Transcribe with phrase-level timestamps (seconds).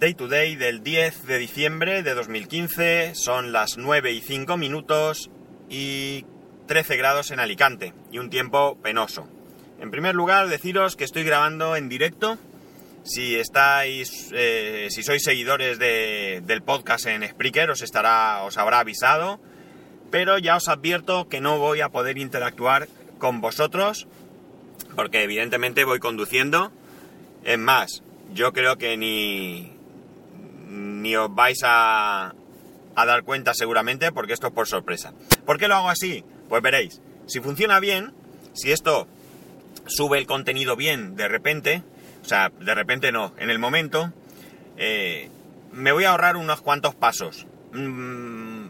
[0.00, 5.30] Day to Day del 10 de diciembre de 2015, son las 9 y 5 minutos
[5.68, 6.24] y
[6.68, 9.28] 13 grados en Alicante y un tiempo penoso.
[9.78, 12.38] En primer lugar, deciros que estoy grabando en directo.
[13.02, 19.38] Si estáis, eh, si sois seguidores del podcast en Spreaker, os estará, os habrá avisado.
[20.10, 22.88] Pero ya os advierto que no voy a poder interactuar
[23.18, 24.08] con vosotros,
[24.96, 26.72] porque evidentemente voy conduciendo.
[27.44, 29.78] Es más, yo creo que ni,
[31.00, 32.34] ni os vais a,
[32.94, 35.14] dar cuenta seguramente, porque esto es por sorpresa.
[35.46, 36.24] ¿Por qué lo hago así?
[36.48, 38.12] Pues veréis, si funciona bien,
[38.52, 39.08] si esto
[39.86, 41.82] sube el contenido bien de repente,
[42.22, 44.12] o sea, de repente no, en el momento,
[44.76, 45.30] eh,
[45.72, 47.46] me voy a ahorrar unos cuantos pasos.
[47.72, 48.66] Mm,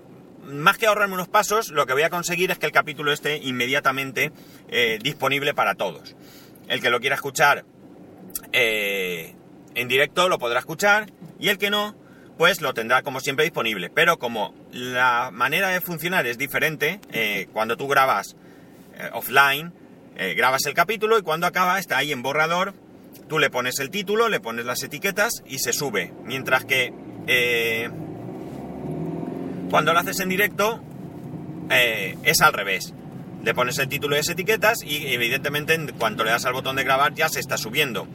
[0.52, 3.38] más que ahorrarme unos pasos, lo que voy a conseguir es que el capítulo esté
[3.38, 4.32] inmediatamente
[4.68, 6.14] eh, disponible para todos.
[6.68, 7.64] El que lo quiera escuchar
[8.52, 9.34] eh,
[9.74, 11.94] en directo lo podrá escuchar y el que no,
[12.40, 13.90] pues lo tendrá como siempre disponible.
[13.90, 16.98] Pero como la manera de funcionar es diferente,
[17.52, 18.34] cuando tú grabas
[19.12, 19.74] offline,
[20.16, 22.72] eh, grabas el capítulo y cuando acaba está ahí en borrador,
[23.28, 26.14] tú le pones el título, le pones las etiquetas y se sube.
[26.24, 26.94] Mientras que
[27.26, 27.90] eh,
[29.68, 30.82] cuando lo haces en directo
[31.68, 32.94] eh, es al revés.
[33.44, 36.76] Le pones el título y las etiquetas y evidentemente en cuanto le das al botón
[36.76, 38.08] de grabar ya se está subiendo.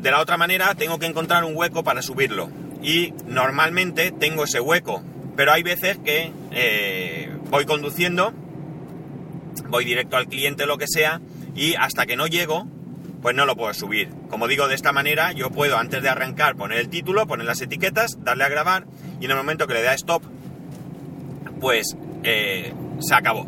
[0.00, 2.50] De la otra manera tengo que encontrar un hueco para subirlo.
[2.82, 5.02] Y normalmente tengo ese hueco.
[5.36, 8.34] Pero hay veces que voy conduciendo
[9.68, 11.20] voy directo al cliente, lo que sea,
[11.54, 12.66] y hasta que no llego,
[13.20, 14.10] pues no lo puedo subir.
[14.30, 17.60] Como digo, de esta manera yo puedo antes de arrancar poner el título, poner las
[17.60, 18.86] etiquetas, darle a grabar
[19.20, 20.22] y en el momento que le da stop,
[21.60, 23.46] pues eh, se acabó.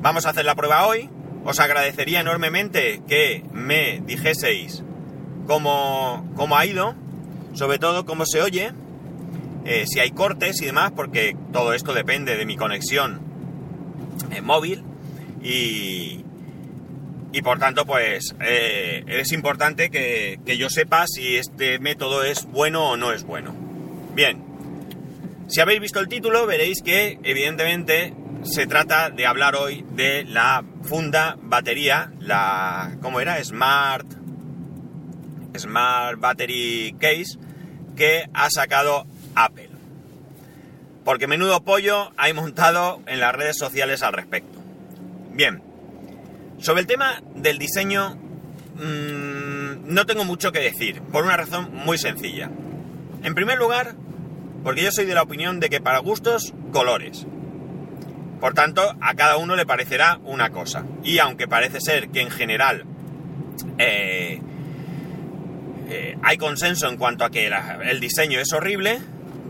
[0.00, 1.08] Vamos a hacer la prueba hoy.
[1.46, 4.82] Os agradecería enormemente que me dijeseis
[5.46, 6.94] cómo, cómo ha ido,
[7.54, 8.72] sobre todo cómo se oye,
[9.64, 13.20] eh, si hay cortes y demás, porque todo esto depende de mi conexión
[14.30, 14.84] en móvil
[15.42, 16.24] y,
[17.34, 22.90] y por tanto, pues eh, es importante que, yo sepa si este método es bueno
[22.90, 23.52] o no es bueno.
[24.14, 24.40] Bien,
[25.48, 28.14] si habéis visto el título, veréis que evidentemente
[28.44, 33.42] se trata de hablar hoy de la funda batería, la, ¿cómo era?
[33.42, 34.06] Smart,
[35.56, 37.38] Smart Battery Case,
[37.96, 39.70] que ha sacado Apple.
[41.04, 44.58] Porque menudo pollo hay montado en las redes sociales al respecto.
[45.32, 45.62] Bien,
[46.58, 48.16] sobre el tema del diseño
[48.76, 52.50] mmm, no tengo mucho que decir, por una razón muy sencilla.
[53.22, 53.94] En primer lugar,
[54.62, 57.26] porque yo soy de la opinión de que para gustos, colores.
[58.40, 60.84] Por tanto, a cada uno le parecerá una cosa.
[61.02, 62.84] Y aunque parece ser que en general
[63.78, 64.33] eh,
[65.88, 67.50] eh, hay consenso en cuanto a que
[67.84, 69.00] el diseño es horrible,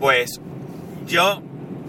[0.00, 0.40] pues
[1.06, 1.42] yo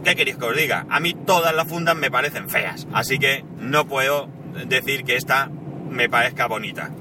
[0.06, 0.86] ¿Qué queréis que os diga?
[0.88, 4.30] A mí todas las fundas me parecen feas, así que no puedo
[4.68, 5.50] decir que esta
[5.90, 6.92] me parezca bonita.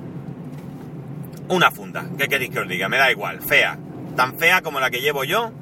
[1.49, 2.89] Una funda, ¿qué queréis que os diga?
[2.89, 3.79] Me da igual, fea,
[4.17, 5.53] tan fea como la que llevo yo,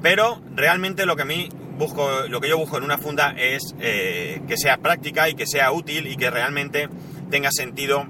[0.00, 3.74] pero realmente lo que a mí busco, lo que yo busco en una funda es
[3.78, 6.88] eh, que sea práctica y que sea útil y que realmente
[7.30, 8.06] tenga sentido,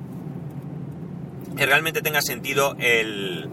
[1.56, 3.48] que realmente tenga sentido el,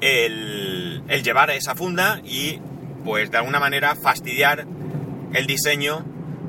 [0.00, 2.60] el, el llevar esa funda y
[3.04, 4.66] pues de alguna manera fastidiar
[5.32, 6.04] el diseño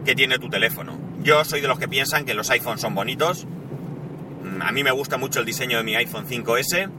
[0.06, 0.98] que tiene tu teléfono.
[1.22, 3.46] Yo soy de los que piensan que los iPhones son bonitos.
[3.46, 6.90] Mm, a mí me gusta mucho el diseño de mi iPhone 5S,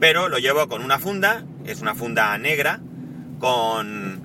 [0.00, 2.80] pero lo llevo con una funda, es una funda negra,
[3.38, 4.20] con,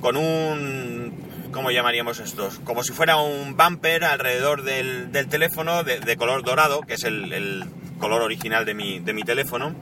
[0.00, 1.26] con un...
[1.52, 2.58] ¿Cómo llamaríamos estos?
[2.64, 7.64] Como si fuera un bumper alrededor del, teléfono de, color dorado, que es el,
[7.98, 9.74] color original de mi, de mi teléfono,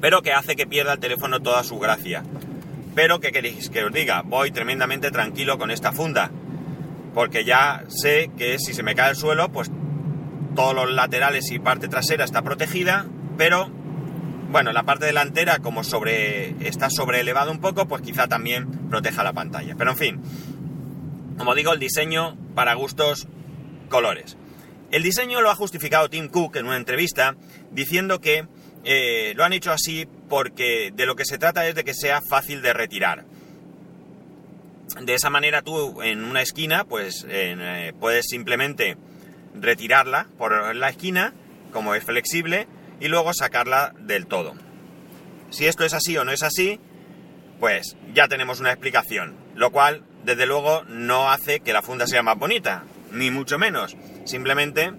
[0.00, 2.22] pero que hace que pierda el teléfono toda su gracia.
[2.94, 4.22] Pero, ¿qué queréis que os diga?
[4.22, 6.30] Voy tremendamente tranquilo con esta funda.
[7.12, 9.70] Porque ya sé que si se me cae el suelo, pues
[10.54, 13.06] todos los laterales y parte trasera está protegida.
[13.36, 13.68] Pero,
[14.50, 19.22] bueno, la parte delantera, como sobre está sobre elevado un poco, pues quizá también proteja
[19.22, 19.74] la pantalla.
[19.76, 20.20] Pero en fin,
[21.36, 23.28] como digo, el diseño para gustos
[23.90, 24.38] colores.
[24.96, 27.36] El diseño lo ha justificado Tim Cook en una entrevista
[27.70, 28.46] diciendo que
[28.82, 32.22] eh, lo han hecho así porque de lo que se trata es de que sea
[32.22, 33.26] fácil de retirar.
[35.02, 38.96] De esa manera tú en una esquina pues eh, puedes simplemente
[39.60, 41.34] retirarla por la esquina,
[41.74, 42.66] como es flexible,
[42.98, 44.54] y luego sacarla del todo.
[45.50, 46.80] Si esto es así o no es así,
[47.60, 52.22] pues ya tenemos una explicación, lo cual desde luego no hace que la funda sea
[52.22, 53.94] más bonita, ni mucho menos.
[54.26, 54.92] Simplemente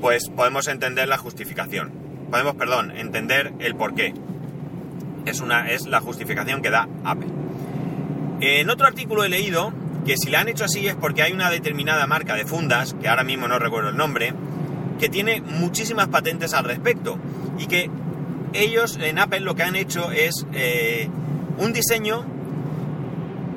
[0.00, 1.92] pues podemos entender la justificación.
[2.30, 4.12] podemos, perdón, entender el por qué.
[5.24, 7.28] Es, una, es la justificación que da Apple.
[8.40, 9.72] En otro artículo he leído
[10.04, 13.08] que si la han hecho así es porque hay una determinada marca de fundas, que
[13.08, 14.34] ahora mismo no recuerdo el nombre,
[14.98, 17.18] que tiene muchísimas patentes al respecto
[17.58, 17.90] y que
[18.52, 21.08] ellos en Apple lo que han hecho es eh,
[21.58, 22.24] un diseño,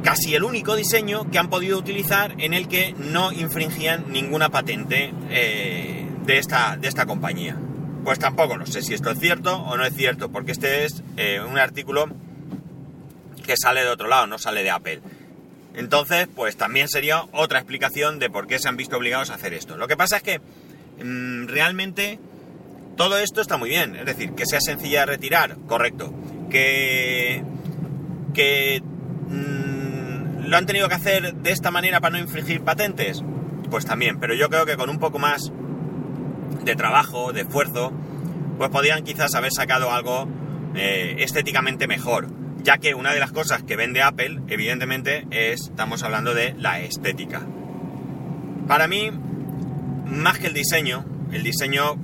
[0.09, 5.13] casi el único diseño que han podido utilizar en el que no infringían ninguna patente
[5.29, 7.56] eh, de, esta, de esta compañía.
[8.03, 11.03] Pues tampoco no sé si esto es cierto o no es cierto, porque este es
[11.15, 12.07] eh, un artículo
[13.45, 15.00] que sale de otro lado, no sale de Apple.
[15.75, 19.53] Entonces, pues también sería otra explicación de por qué se han visto obligados a hacer
[19.53, 19.77] esto.
[19.77, 22.17] Lo que pasa es que mm, realmente
[22.97, 26.11] todo esto está muy bien, es decir, que sea sencilla de retirar, correcto.
[26.50, 27.44] Que,
[28.33, 29.58] que mm,
[30.50, 33.24] lo han tenido que hacer de esta manera para no infringir patentes,
[33.69, 35.51] pues también, pero yo creo que con un poco más
[36.63, 37.94] de trabajo, de esfuerzo,
[38.57, 40.28] pues podrían quizás haber sacado algo
[40.74, 42.28] eh, estéticamente mejor,
[42.63, 46.80] ya que una de las cosas que vende Apple, evidentemente, es, estamos hablando de la
[46.81, 47.42] estética.
[48.68, 49.12] Para mí,
[50.07, 51.95] más que el diseño, el diseño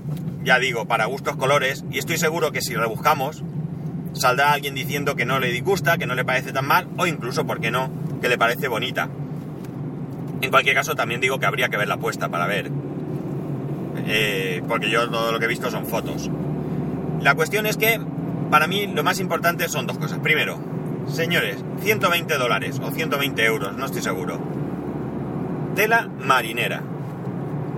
[0.44, 3.44] ya digo, para gustos colores, y estoy seguro que si rebuscamos,
[4.14, 7.48] saldrá alguien diciendo que no le disgusta, que no le parece tan mal, o incluso,
[7.48, 9.10] ¿por qué no?, que le parece bonita.
[10.42, 12.72] En cualquier caso, también digo que habría que ver la puesta para ver.
[14.08, 16.30] Eh, porque yo todo lo que he visto son fotos.
[17.22, 18.00] La cuestión es que,
[18.52, 20.20] para mí, lo más importante son dos cosas.
[20.20, 20.60] Primero,
[21.08, 24.40] señores, 120 dólares o 120 euros, no estoy seguro.
[25.76, 26.82] Tela marinera.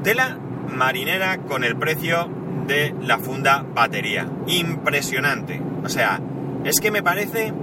[0.03, 0.37] Tela
[0.73, 2.29] marinera con el precio
[2.67, 4.29] de la funda batería.
[4.47, 5.61] Impresionante.
[5.83, 6.19] O sea,
[6.63, 7.53] es que me parece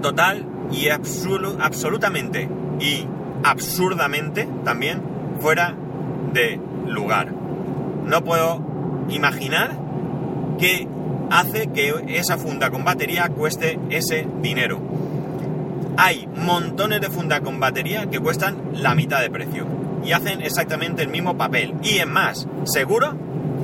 [0.00, 2.48] total y absolutamente
[2.80, 3.06] y
[3.44, 5.02] absurdamente también
[5.40, 5.74] fuera
[6.32, 7.32] de lugar.
[8.04, 8.60] No puedo
[9.08, 9.76] imaginar
[10.58, 10.88] qué
[11.30, 14.80] hace que esa funda con batería cueste ese dinero.
[15.96, 19.66] Hay montones de funda con batería que cuestan la mitad de precio
[20.04, 21.74] y hacen exactamente el mismo papel.
[21.82, 23.14] Y en más, seguro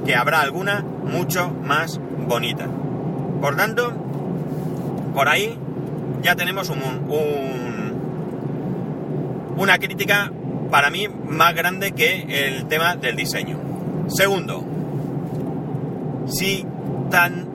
[0.05, 2.67] que habrá alguna mucho más bonita.
[3.41, 3.93] Por tanto,
[5.15, 5.59] por ahí
[6.23, 6.79] ya tenemos un,
[9.57, 10.33] una crítica
[10.71, 13.59] para mí más grande que el tema del diseño.
[14.09, 14.65] Segundo,
[16.27, 16.65] si
[17.11, 17.49] tan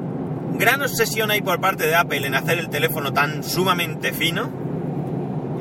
[0.58, 4.52] gran obsesión hay por parte de Apple en hacer el teléfono tan sumamente fino,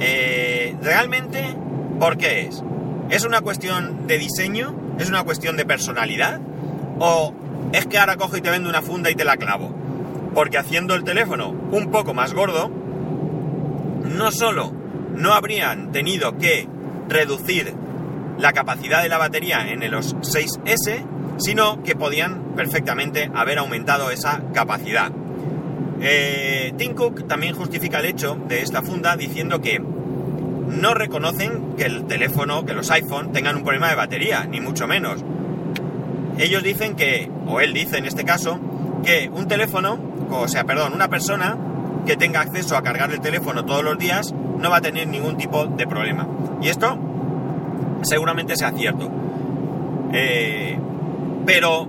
[0.00, 1.56] eh, realmente,
[1.98, 2.62] ¿por qué es?
[3.08, 4.74] ¿Es una cuestión de diseño?
[4.98, 6.40] ¿Es una cuestión de personalidad?
[6.98, 7.32] O
[7.72, 9.74] es que ahora cojo y te vendo una funda y te la clavo.
[10.34, 12.70] Porque haciendo el teléfono un poco más gordo,
[14.14, 14.72] no solo
[15.14, 16.68] no habrían tenido que
[17.08, 17.74] reducir
[18.38, 24.42] la capacidad de la batería en los 6S, sino que podían perfectamente haber aumentado esa
[24.52, 25.10] capacidad.
[26.00, 31.84] Eh, Tim Cook también justifica el hecho de esta funda diciendo que no reconocen que
[31.84, 35.24] el teléfono, que los iPhone tengan un problema de batería, ni mucho menos
[36.38, 38.60] ellos dicen que, o él dice en este caso,
[39.04, 39.98] que un teléfono,
[40.30, 41.56] o sea, perdón, una persona
[42.06, 45.36] que tenga acceso a cargar el teléfono todos los días no va a tener ningún
[45.36, 46.26] tipo de problema.
[46.62, 46.96] Y esto
[48.02, 49.10] seguramente sea cierto.
[50.12, 50.78] Eh,
[51.44, 51.86] pero,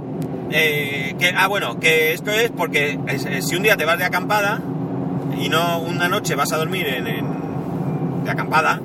[0.52, 3.00] eh, que, ah, bueno, que esto es porque
[3.42, 4.60] si un día te vas de acampada
[5.40, 7.06] y no una noche vas a dormir en,
[8.24, 8.82] de acampada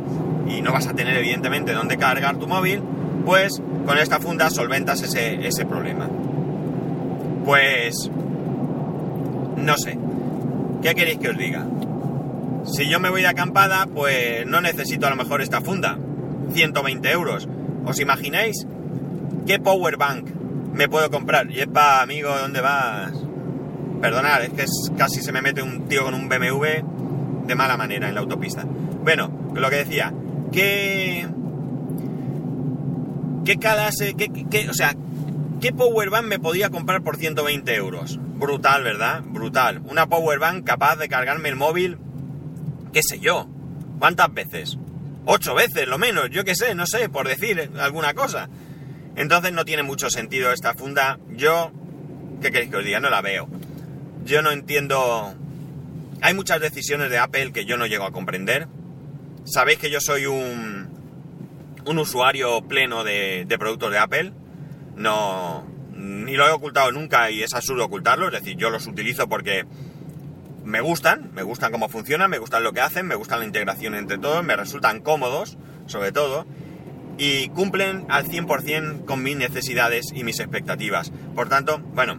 [0.49, 2.83] y no vas a tener evidentemente dónde cargar tu móvil,
[3.25, 6.09] pues con esta funda solventas ese, ese problema.
[7.45, 8.11] Pues...
[9.57, 9.97] No sé.
[10.83, 11.67] ¿Qué queréis que os diga?
[12.65, 15.99] Si yo me voy de acampada, pues no necesito a lo mejor esta funda.
[16.53, 17.49] 120 euros.
[17.87, 18.67] ¿Os imagináis
[19.47, 20.29] qué power bank
[20.73, 21.51] me puedo comprar?
[21.51, 23.13] Y es para, amigo, ¿dónde vas?
[24.01, 24.65] Perdonad, es que
[24.97, 28.65] casi se me mete un tío con un BMW de mala manera en la autopista.
[28.65, 30.13] Bueno, lo que decía,
[30.51, 31.27] ¿qué,
[33.45, 34.95] ¿Qué clase, qué, qué, o sea,
[35.61, 38.21] qué powerbank me podía comprar por 120 euros?
[38.43, 39.23] Brutal, ¿verdad?
[39.25, 39.81] Brutal.
[39.85, 41.97] Una powerbank capaz de cargarme el móvil,
[42.93, 43.49] qué sé yo,
[44.01, 44.77] ¿cuántas veces?
[45.25, 48.49] Ocho veces, lo menos, yo qué sé, no sé, por decir alguna cosa.
[49.15, 51.21] Entonces no tiene mucho sentido esta funda.
[51.31, 51.71] Yo,
[52.41, 52.99] ¿qué queréis que os diga?
[52.99, 53.49] No la veo.
[54.25, 55.35] Yo no entiendo...
[56.21, 58.67] Hay muchas decisiones de Apple que yo no llego a comprender.
[59.45, 60.93] Sabéis que yo soy un
[61.85, 64.33] un usuario pleno de, productos de Apple.
[64.97, 65.65] No,
[66.33, 68.29] ni lo he ocultado nunca y es absurdo ocultarlo.
[68.29, 69.67] Es decir, yo los utilizo porque
[70.65, 73.95] me gustan, me gustan cómo funcionan, me gustan lo que hacen, me gustan la integración
[73.95, 76.47] entre todos, me resultan cómodos, sobre todo,
[77.19, 81.13] y cumplen al 100% con mis necesidades y mis expectativas.
[81.35, 82.19] Por tanto, bueno,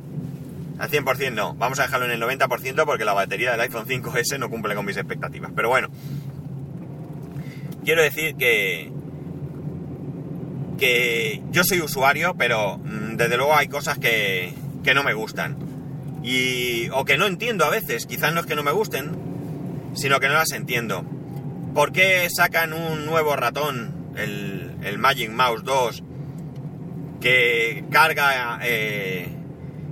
[0.78, 4.38] Al 100% no, vamos a dejarlo en el 90% porque la batería del iPhone 5S
[4.38, 5.52] no cumple con mis expectativas.
[5.56, 5.88] Pero bueno,
[7.84, 8.92] quiero decir que,
[10.78, 14.54] que yo soy usuario, pero mm, desde luego hay cosas que,
[14.84, 15.58] que no me gustan.
[16.24, 19.12] Y, o que no entiendo a veces, quizás no es que no me gusten,
[19.94, 21.04] sino que no las entiendo.
[21.74, 26.04] ¿Por qué sacan un nuevo ratón, el, el Magic Mouse 2,
[27.20, 29.28] que carga, eh,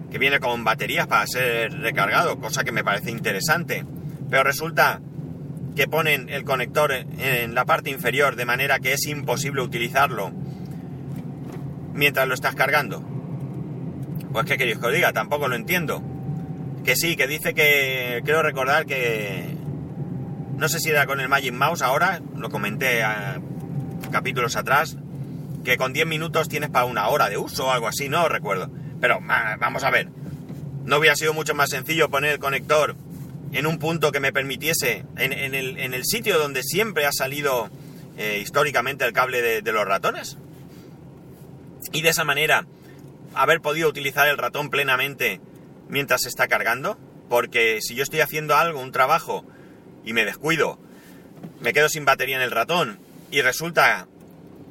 [0.10, 3.86] que viene con baterías para ser recargado, cosa que me parece interesante?
[4.30, 5.02] Pero resulta
[5.76, 10.32] que ponen el conector en la parte inferior de manera que es imposible utilizarlo
[11.94, 13.02] mientras lo estás cargando.
[14.32, 16.02] Pues qué queréis que os diga, tampoco lo entiendo.
[16.86, 19.56] Que sí, que dice que creo recordar que
[20.58, 23.02] no sé si era con el Magic Mouse ahora, lo comenté
[24.12, 24.96] capítulos atrás,
[25.64, 28.70] que con 10 minutos tienes para una hora de uso o algo así, no recuerdo.
[29.00, 29.20] Pero
[29.60, 30.10] vamos a ver,
[30.86, 32.96] no hubiera sido mucho más sencillo poner el conector
[33.52, 37.70] en un punto que me permitiese, en, el, sitio donde siempre ha salido
[38.18, 40.38] eh, históricamente el cable de los ratones.
[41.92, 42.66] Y de esa manera
[43.34, 45.42] haber podido utilizar el ratón plenamente
[45.90, 46.98] mientras se está cargando.
[47.30, 49.46] Porque si yo estoy haciendo algo, un trabajo,
[50.04, 50.80] y me descuido,
[51.60, 54.08] me quedo sin batería en el ratón y resulta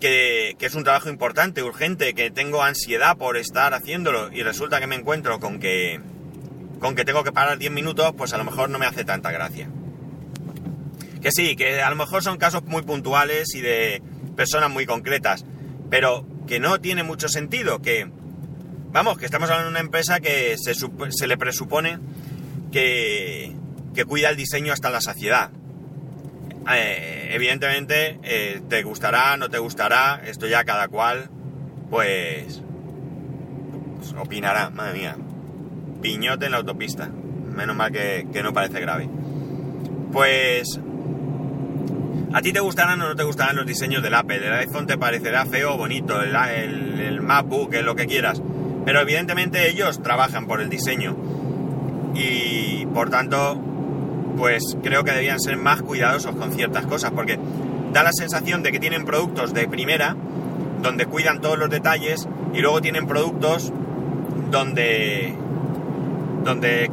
[0.00, 4.87] que, es un trabajo importante, urgente, que tengo ansiedad por estar haciéndolo y resulta que
[4.87, 6.00] me encuentro con que,
[6.79, 9.31] con que tengo que parar 10 minutos, pues a lo mejor no me hace tanta
[9.31, 9.69] gracia.
[11.23, 14.02] Que sí, que a lo mejor son casos muy puntuales y de
[14.37, 15.45] personas muy concretas,
[15.90, 18.11] pero que no tiene mucho sentido, que,
[18.90, 22.00] vamos, que estamos hablando de una empresa que se, se le presupone
[22.73, 23.54] que,
[23.95, 25.52] que cuida el diseño hasta la saciedad.
[26.75, 31.30] Eh, evidentemente, eh, te gustará, no te gustará, esto ya cada cual,
[31.88, 32.61] pues,
[33.99, 35.16] pues, opinará, madre mía.
[36.02, 37.07] Piñote en la autopista.
[37.07, 39.09] Menos mal que, no parece grave.
[40.11, 40.80] Pues,
[42.33, 44.37] ¿A ti te gustarán o no te gustarán los diseños del Apple?
[44.37, 48.41] El iPhone te parecerá feo o bonito, el, el, el MacBook, lo que quieras.
[48.85, 51.17] Pero evidentemente ellos trabajan por el diseño.
[52.15, 53.61] Y por tanto,
[54.37, 57.39] pues creo que debían ser más cuidadosos con ciertas cosas, porque
[57.93, 60.15] da la sensación de que tienen productos de primera,
[60.83, 63.73] donde cuidan todos los detalles, y luego tienen productos
[64.53, 65.35] donde,
[66.45, 66.91] donde,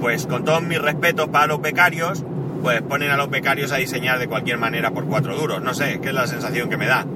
[0.00, 2.24] pues con todos mis respetos para los becarios,
[2.62, 5.62] pues ponen a los becarios a diseñar de cualquier manera por cuatro duros.
[5.62, 7.06] No sé, que es la sensación que me da.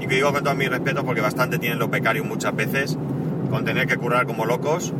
[0.00, 2.96] Y que digo con todos mis respetos porque bastante tienen los becarios muchas veces
[3.50, 4.92] con tener que currar como locos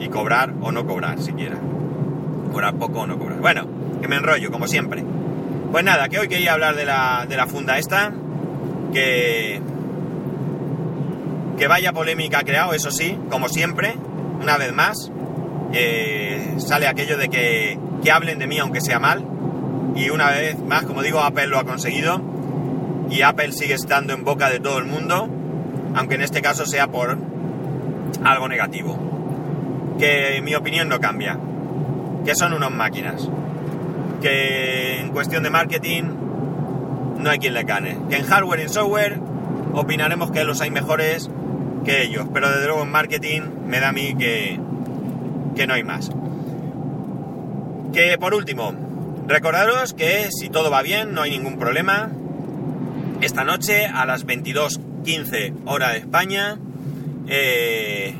[0.00, 1.56] y cobrar o no cobrar siquiera
[2.52, 3.40] cobrar poco o no cobrar.
[3.40, 3.66] Bueno,
[4.00, 5.02] que me enrollo, como siempre.
[5.72, 8.12] Pues nada, que hoy quería hablar de la, de la funda esta,
[8.92, 9.60] que,
[11.58, 13.94] que vaya polémica ha creado, eso sí, como siempre,
[14.40, 15.10] una vez más,
[15.72, 19.24] eh, sale aquello de que, que hablen de mí aunque sea mal,
[19.94, 22.20] y una vez más, como digo, Apple lo ha conseguido,
[23.10, 25.28] y Apple sigue estando en boca de todo el mundo,
[25.94, 27.18] aunque en este caso sea por
[28.24, 28.98] algo negativo.
[29.98, 31.38] Que mi opinión no cambia
[32.24, 33.28] que son unos máquinas.
[34.20, 36.04] Que en cuestión de marketing
[37.18, 37.98] no hay quien le gane.
[38.08, 39.18] Que en hardware y en software
[39.74, 41.30] opinaremos que los hay mejores
[41.84, 42.26] que ellos.
[42.32, 44.60] Pero desde luego en marketing me da a mí que,
[45.54, 46.10] que no hay más.
[47.92, 48.74] Que por último,
[49.26, 52.10] recordaros que si todo va bien, no hay ningún problema.
[53.20, 56.58] Esta noche a las 22.15 hora de España,
[57.28, 58.14] eh,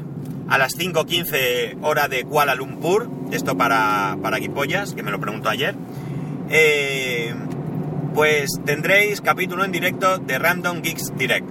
[0.49, 5.49] a las 5.15 hora de Kuala Lumpur, esto para, para Guipollas, que me lo preguntó
[5.49, 5.75] ayer,
[6.51, 7.35] eh,
[8.15, 11.49] pues tendréis capítulo en directo de Random Geeks Direct.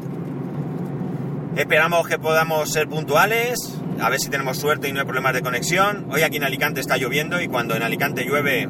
[1.55, 5.41] Esperamos que podamos ser puntuales, a ver si tenemos suerte y no hay problemas de
[5.41, 6.07] conexión.
[6.09, 8.67] Hoy aquí en Alicante está lloviendo y cuando en Alicante llueve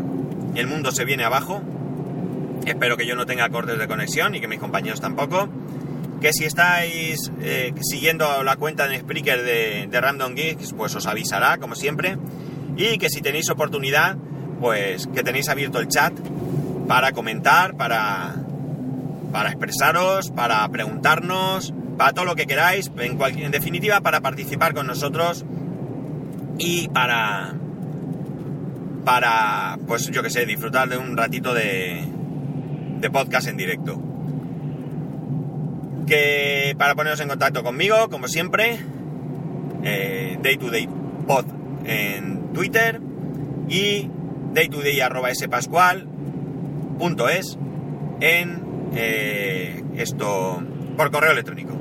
[0.56, 1.62] el mundo se viene abajo.
[2.66, 5.50] Espero que yo no tenga cortes de conexión y que mis compañeros tampoco
[6.22, 11.08] que si estáis eh, siguiendo la cuenta de Spreaker de, de, Random Geeks, pues os
[11.08, 12.16] avisará, como siempre.
[12.78, 14.18] Y que si tenéis oportunidad,
[14.60, 16.14] pues que tenéis abierto el chat
[16.88, 18.36] para comentar, para,
[19.32, 25.46] para expresaros, para preguntarnos, para todo lo que queráis, en, definitiva, para participar con nosotros
[26.58, 27.54] y para,
[29.06, 32.04] para, pues yo que sé, disfrutar de un ratito de,
[33.14, 34.02] podcast en directo
[36.08, 38.80] que para poneros en contacto conmigo, como siempre,
[39.84, 40.90] eh, day to day
[41.28, 41.46] pod
[41.86, 43.00] en Twitter
[43.70, 44.10] y
[44.56, 45.30] day to day arroba
[46.98, 47.60] punto es
[48.22, 50.64] en eh, esto
[50.98, 51.81] por correo electrónico.